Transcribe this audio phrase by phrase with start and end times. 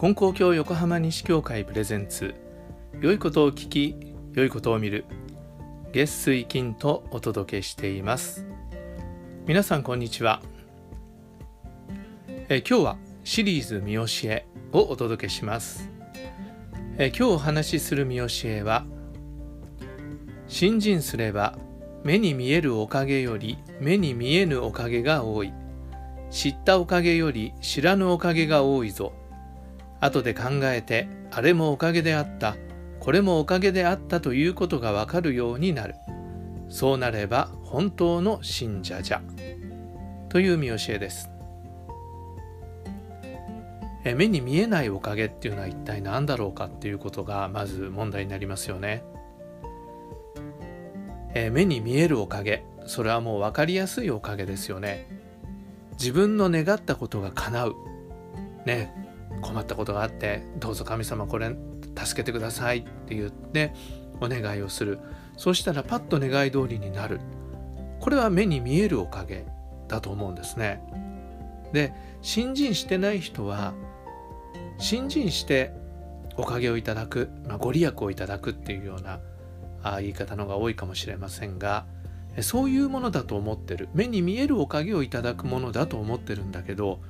[0.00, 2.34] 金光教横浜西教会プレゼンツ。
[3.02, 5.04] 良いことを聞き良いことを見る。
[5.92, 8.46] 月水金とお届けしています。
[9.44, 10.40] 皆さんこんにちは。
[12.48, 15.90] え今日はシリーズ見教えをお届けします。
[16.96, 18.86] え今日お話しする見教えは
[20.48, 21.58] 信心すれば
[22.04, 25.52] 目に見えるおかげより目に見えぬおかげが多い。
[26.30, 29.19] 知ったおかげより知らぬおかげが多いぞ。
[30.00, 32.56] 後で考えてあれもおかげであった。
[32.98, 35.94] これもおかげであったということがわかるようになる。
[36.68, 39.22] そうなれば本当の信者じゃ。
[40.28, 41.30] という見教えです。
[44.04, 49.02] え目に見えないおかげっていうのは一体何だろうかっていうことがまず問題になりますよね。
[51.34, 52.64] え目に見えるおかげ。
[52.86, 55.06] それはもう分かりやすいおかげですよね。
[55.92, 57.74] 自分の願ったことが叶う。
[58.64, 58.99] ね。
[59.40, 61.54] 困ったことがあってどうぞ神様これ
[61.96, 63.72] 助けてくださいって言って
[64.20, 64.98] お願いをする。
[65.36, 67.20] そうしたらパッと願い通りになる。
[68.00, 69.46] これは目に見えるおかげ
[69.88, 70.82] だと思うんですね。
[71.72, 73.74] で信心してない人は
[74.78, 75.72] 信心して
[76.36, 79.20] おかげをいただく、まあ、ご利益をいただくっていうような
[79.82, 81.86] あ言い方の方が多いかもしれませんが
[82.42, 83.88] そういうものだと思ってる。
[83.94, 87.00] 目に見えるおかげをいただくものだと思ってるんだけど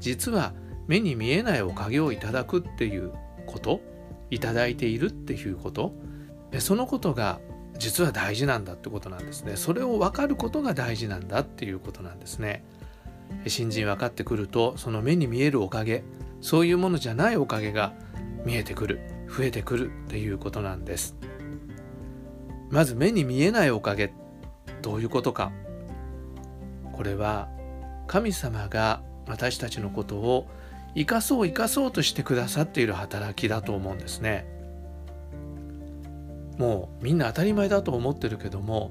[0.00, 0.52] 実は
[0.88, 3.12] 目に見えないおかげをいただくっていう
[3.46, 3.80] こと？
[4.30, 5.92] いただいているっていうこと？
[6.58, 7.40] そのことが
[7.78, 9.56] 実は大事なんだってことなんですね。
[9.56, 12.64] それを分かることが大事なんだっていうことなんですね。
[13.46, 16.02] 新人分かってくるとその目に見えるおかげ
[16.40, 17.92] そういうものじゃないおかげが
[18.44, 21.14] 見えてくる増えてくるっていうことなんです。
[22.70, 24.12] まず目に見えないおかげ
[24.82, 25.52] どういうことか？
[26.92, 27.48] これは
[28.06, 30.48] 神様が私たちのことを
[30.98, 34.46] 生かそう生かそうとしてくださっている働きだと思うんですね。
[36.58, 38.90] もうみんな当たり前だと思ってるけども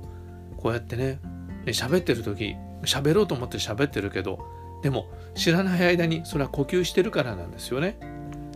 [0.55, 1.19] こうやってね
[1.65, 4.39] 喋ってる時喋ろうと思って喋ってるけど
[4.83, 7.99] でも知らない間にそれは呼吸してるからなんですよね。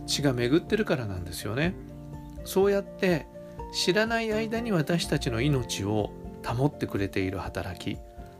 [0.06, 1.74] 血が巡ってるからなんですよね。
[2.46, 3.26] そうやって
[3.74, 6.10] 知らない間に私たちの命を
[6.42, 7.98] 保ってくれている働き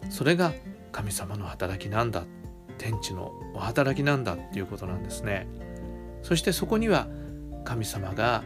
[0.09, 0.55] それが
[0.91, 2.25] 神様の働きなんだ。
[2.83, 5.47] 天地のお働きなんだっていうことなんですね。
[6.23, 7.07] そしてそこには
[7.65, 8.43] 神様が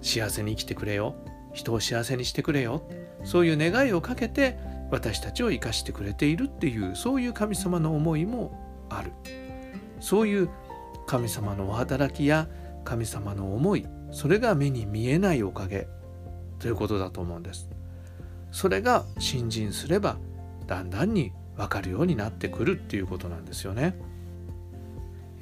[0.00, 1.16] 幸せに生きてくれよ。
[1.52, 2.88] 人を幸せにしてくれよ。
[3.24, 4.56] そういう願いをかけて
[4.92, 9.10] 私たちを生かしてくれているっていうそういう神様の思いもある。
[9.98, 10.48] そういう
[11.08, 12.48] 神様のお働きや
[12.84, 15.88] 神様の思いそれが目に見えないおかげ
[16.60, 17.68] ということだと思うんです。
[18.52, 20.16] それが信心すれば
[20.68, 23.98] だんだんに分かるようになってくるっていうことなんですよね。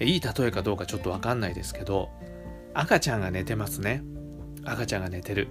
[0.01, 2.09] いい例えかどうかちょっと分かんないですけど
[2.75, 4.03] 赤ちゃんが寝てますね。
[4.65, 5.49] 赤ちゃんが寝てる。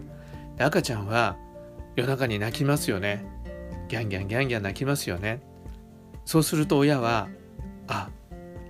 [0.57, 1.37] で赤ちゃんは
[1.95, 3.25] 夜中に泣きますよね。
[3.89, 5.41] ギャンギャンギャンギャン泣きますよね。
[6.25, 7.27] そうすると親は
[7.87, 8.09] あ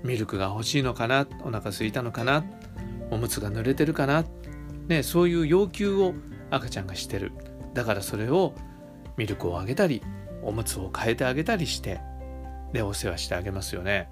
[0.03, 1.28] ミルクが欲しいのかな？
[1.44, 2.44] お腹空いたのかな？
[3.09, 4.26] おむつが濡れてるかな？
[4.88, 6.14] ねそういう要求を
[6.50, 7.31] 赤ちゃんがしてる。
[7.74, 8.53] だからそれを
[9.18, 10.02] ミルクをあげたり
[10.47, 12.00] おむつを変えてあげたりして
[12.74, 14.09] でお世話してあげますよね。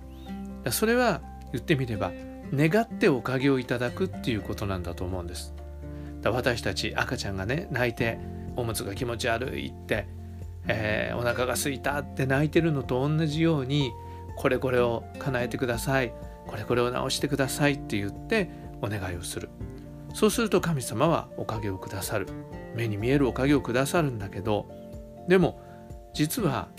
[0.71, 2.11] それは言ってみれば
[2.53, 5.53] 願っておかげをいただくっていうことなんだと思うんです。
[6.21, 8.19] だ私たち赤ちゃんがね泣いて
[8.55, 10.07] おむつが気持ち悪いって、
[10.67, 13.91] えー、お腹が空いたって泣いてるのと同じように
[14.37, 16.13] これこれを叶えてください
[16.47, 18.49] これこれを直してくださいって言って
[18.81, 19.49] お願いをする。
[20.13, 22.27] そうすると神様はおかげをくださる。
[22.75, 24.67] 目に見えるおかげをくださるんだけど
[25.29, 25.61] でも
[26.15, 26.69] 実は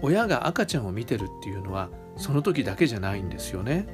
[0.00, 3.86] 親が赤ちゃんを見てるっていうのはその時だけじゃないんですよね。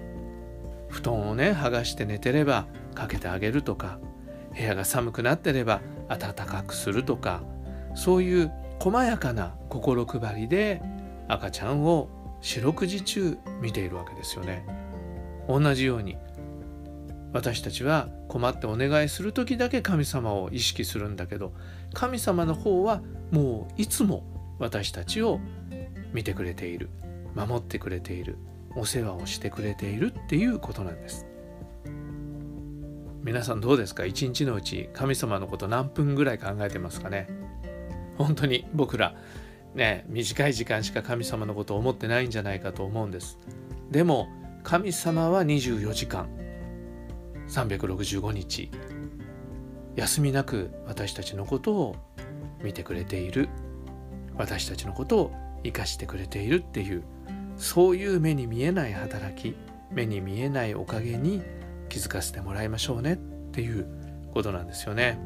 [0.91, 3.99] 布団をね剥がして寝てればかけてあげるとか
[4.55, 7.43] 部屋が寒くなってれば暖かくするとか
[7.95, 10.83] そういう細やかな心配りで
[11.29, 12.11] 赤ちゃんを
[12.43, 14.67] 四六時中見ているわけですよね。
[15.49, 16.19] 同じように
[17.33, 21.55] 私たちは困ってお願いする時だけ神様を意識するんだけど
[21.95, 23.01] 神様の方は
[23.33, 24.23] もういつも
[24.61, 25.41] 私たちを
[26.13, 26.91] 見てくれている
[27.35, 28.37] 守ってくれている
[28.77, 31.27] お世話をしてくれているっていうことなんです。
[33.25, 34.05] 皆さんどうですか？
[34.05, 37.29] 一日のうち神様のこと何分ぐらい考えてますかね？
[38.19, 39.15] 本当に僕ら
[39.75, 43.39] ね短い時間しか神様のことを思ってないんじゃないかと思うんです。
[43.91, 44.29] でも
[44.63, 46.29] 神様は24時間
[47.49, 48.71] 365日
[49.97, 51.97] 休みなく私たちのことを
[52.63, 53.49] 見てくれている
[54.37, 55.33] 私たちのことを
[55.65, 57.03] 生かしてくれているっていう
[57.57, 59.57] そういう目に見えない働き
[59.91, 61.43] 目に見えないおかげに
[61.89, 63.17] 気づかせてもらいましょうねっ
[63.53, 63.87] ていう
[64.33, 65.19] ことなんですよね。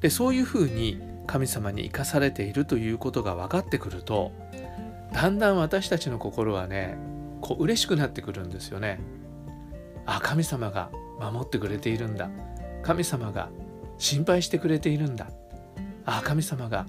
[0.00, 4.32] でそういうふうに神様に生かされているということが分かってくると
[5.12, 6.96] だんだん私たちの心はね
[7.40, 9.00] こう嬉しくなってくるんですよね。
[10.06, 12.30] あ神様が守ってくれているんだ
[12.82, 13.50] 神様が
[14.00, 15.28] 心配してくれているんだ
[16.06, 16.86] あ神様が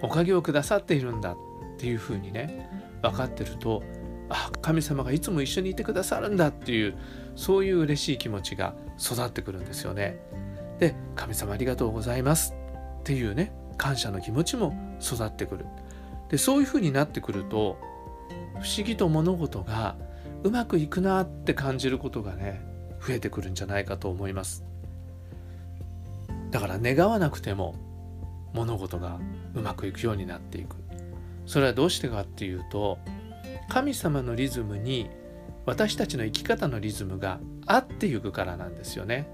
[0.00, 1.36] おかげをくださっているんだっ
[1.76, 2.70] ていうふうにね
[3.02, 3.82] 分かってると
[4.28, 6.96] あ神様がいつも一緒にいてくださるんだっていう
[7.34, 10.18] そういう嬉しい気持ちが育ってくるんですよね。
[10.78, 12.54] で神様ありがとうございます
[13.00, 15.66] っていうね感謝の気持ちも育ってくる。
[16.28, 17.78] でそういうふうになってくると
[18.60, 19.96] 不思議と物事が
[20.44, 22.64] うまくいくなって感じることがね
[23.04, 24.64] 増えてくるんじゃないかと思います。
[26.56, 27.74] だから願わなくても
[28.54, 29.20] 物事が
[29.52, 30.76] うまくいくようになっていく。
[31.44, 32.98] それはどうしてかっていうと
[33.68, 35.10] 神様のリズムに
[35.66, 39.28] 私たちの生き方のリズムが合っていくからなんですよね。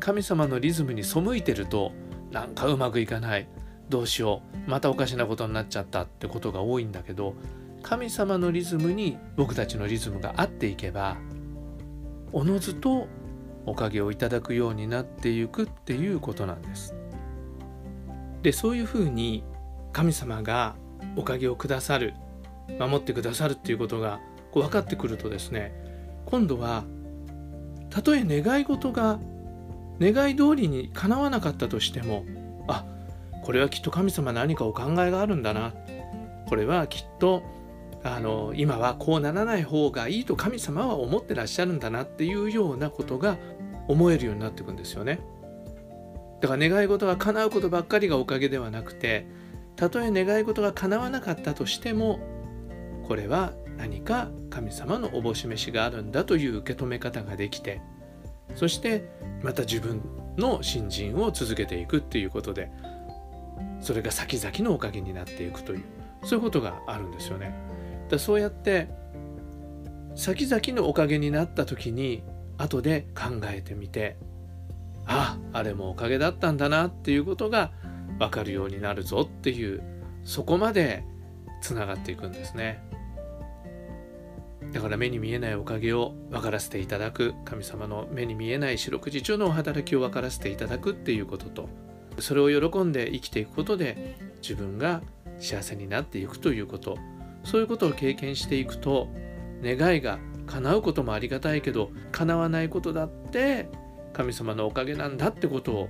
[0.00, 1.92] 神様のリズムに背いてると
[2.32, 3.46] なんかうまくいかない
[3.88, 7.36] どうしようまたおかしなことになっちゃったってことが多いんだけど
[7.84, 11.18] 神様のリズムに僕たちのリズムが合っていけば
[12.32, 13.06] おのずと
[13.66, 16.94] おかげをいただくようになっていくっていうことなんです。
[18.42, 19.44] でそういうふうに
[19.92, 20.74] 神様が
[21.16, 22.14] おかげをくださる
[22.78, 24.20] 守ってくださるっていうことが
[24.50, 25.72] こう分かってくるとですね
[26.26, 26.84] 今度は
[27.90, 29.20] たとえ願い事が
[30.00, 32.24] 願い通りにかなわなかったとしても
[32.66, 32.84] あ
[33.44, 35.74] これはきっと神様何かお考えがあるんだな
[36.48, 37.42] これはきっと
[38.04, 43.38] あの今はこうならない方がいいと神様は思ってらっしゃるんだなっていうようなことが
[43.88, 45.20] 思えるようになっていくんですよね。
[46.40, 49.26] だから願い事が叶うことばっかりがおかげではなくて
[49.76, 52.18] たとえ願い事が叶わなかったとしても
[53.06, 57.80] これは何か神様のおぼし飯があるんだという受け止め方ができて
[58.56, 59.08] そして
[59.42, 60.02] また自分
[60.36, 62.70] の新人を続けていくっていうことで
[63.80, 65.84] それが先々のおかげになっていくという
[66.24, 67.52] そういうことがあるんですよね。
[68.12, 68.88] だそうやって
[70.14, 72.22] 先々のおかげになった時に
[72.58, 74.18] 後で考えてみて
[75.06, 77.72] ああれもおかげだったんだなっていうことが
[78.18, 79.82] 分かるようになるぞっていう
[80.24, 81.04] そこまで
[81.62, 82.84] つながっていくんですね。
[84.72, 91.68] だから目に見えないおかげを分からせていただく神様の目に見えない四六時中のお働きを分からせていただくっていうことと
[92.20, 95.02] それを喜んで生きていくことで自分が
[95.38, 96.96] 幸せになっていくということ
[97.44, 99.08] そういうことを経験していくと
[99.62, 103.68] 願いが叶うこともありがたいけど叶わないことだって
[104.12, 105.88] 神様のおかげなんだってことを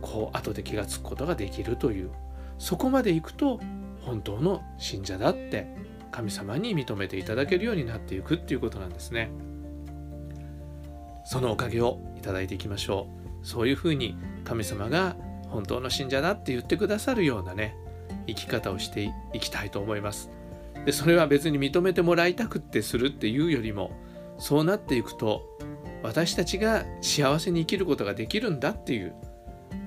[0.00, 2.10] こう後で気がつくことができるという。
[2.58, 3.60] そこまでいくと
[4.00, 5.66] 本当の信者だって
[6.10, 9.30] 神様に認めていただけるようになっていくっていうことなんですね。
[11.24, 13.08] そのおかげをいただいていきましょ
[13.42, 13.46] う。
[13.46, 15.16] そういうふうに神様が
[15.48, 17.76] 本当の信者だって言ってくださるようなね
[18.26, 20.30] 生き方をしていきたいと思います。
[20.84, 23.92] でそれは別に認めてもらいたくってするっていうよりも
[24.38, 25.42] そうなっていくと
[26.02, 29.14] 私たちが幸せに生きることができるんだっていう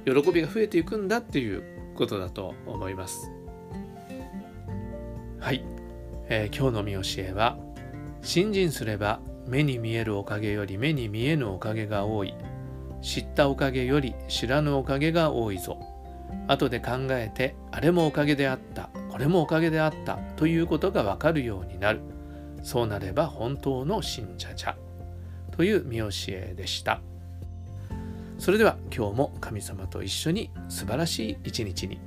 [0.06, 1.64] 喜びが増えていくんだっていう
[1.96, 3.32] ことだと思います。
[5.40, 5.64] はい。
[6.30, 7.58] えー、今日の見教えは
[8.22, 12.36] 信心すれば目に見えるおかげより目に見えぬおかげが多い。
[13.02, 15.80] 知ったおかげより知らぬおかげが多いぞ。
[16.48, 18.91] 後で考えてあれもおかげであった。
[19.12, 22.00] これもおかげであったということがわかるようになる。
[22.64, 24.78] そうなれば本当の信者じゃ。
[25.52, 27.02] という見教えでした。
[28.38, 32.00] それでは今日も神様と一緒に素晴らしい一日に。